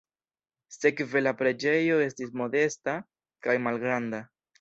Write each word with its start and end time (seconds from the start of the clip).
Sekve 0.75 1.21
la 1.21 1.33
preĝejo 1.41 1.99
estis 2.05 2.31
modesta 2.41 2.95
kaj 3.49 3.57
malgranda. 3.67 4.23